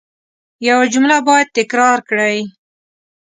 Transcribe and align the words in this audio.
یو 0.67 0.79
جمله 0.93 1.17
باید 1.27 1.53
تکرار 1.57 1.99
کړئ. 2.09 2.37